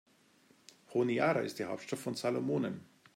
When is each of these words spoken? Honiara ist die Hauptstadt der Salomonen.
Honiara 0.95 1.41
ist 1.41 1.59
die 1.59 1.65
Hauptstadt 1.65 2.03
der 2.03 2.15
Salomonen. 2.15 2.83